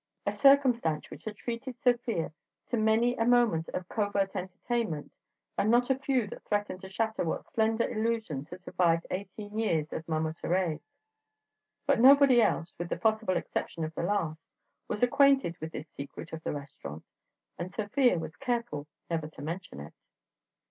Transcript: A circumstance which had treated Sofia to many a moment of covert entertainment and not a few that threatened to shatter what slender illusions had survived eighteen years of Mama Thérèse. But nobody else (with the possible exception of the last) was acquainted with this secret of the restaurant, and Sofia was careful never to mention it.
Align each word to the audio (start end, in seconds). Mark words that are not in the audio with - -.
A 0.25 0.31
circumstance 0.31 1.11
which 1.11 1.25
had 1.25 1.35
treated 1.35 1.77
Sofia 1.79 2.31
to 2.69 2.75
many 2.75 3.15
a 3.17 3.23
moment 3.23 3.69
of 3.69 3.87
covert 3.87 4.35
entertainment 4.35 5.11
and 5.59 5.69
not 5.69 5.91
a 5.91 5.99
few 5.99 6.25
that 6.25 6.43
threatened 6.45 6.81
to 6.81 6.89
shatter 6.89 7.23
what 7.23 7.43
slender 7.43 7.87
illusions 7.87 8.49
had 8.49 8.63
survived 8.63 9.05
eighteen 9.11 9.59
years 9.59 9.93
of 9.93 10.09
Mama 10.09 10.33
Thérèse. 10.33 10.87
But 11.85 11.99
nobody 11.99 12.41
else 12.41 12.73
(with 12.79 12.89
the 12.89 12.97
possible 12.97 13.37
exception 13.37 13.83
of 13.83 13.93
the 13.93 14.01
last) 14.01 14.41
was 14.87 15.03
acquainted 15.03 15.59
with 15.61 15.71
this 15.71 15.91
secret 15.91 16.33
of 16.33 16.43
the 16.43 16.51
restaurant, 16.51 17.05
and 17.59 17.71
Sofia 17.71 18.17
was 18.17 18.35
careful 18.37 18.87
never 19.07 19.27
to 19.27 19.41
mention 19.43 19.79
it. 19.79 19.93